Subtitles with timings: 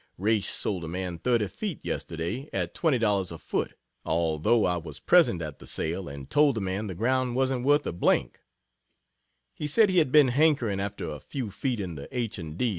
[0.17, 5.43] Raish sold a man 30 feet, yesterday, at $20 a foot, although I was present
[5.43, 8.31] at the sale, and told the man the ground wasn't worth a d n.
[9.53, 12.39] He said he had been hankering after a few feet in the H.
[12.39, 12.69] and D.